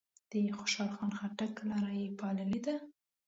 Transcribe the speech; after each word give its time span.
د 0.31 0.33
خوشحال 0.57 0.89
خان 0.95 1.11
خټک 1.19 1.53
لار 1.69 1.85
یې 2.01 2.07
پاللې 2.19 2.59
ده. 2.65 2.75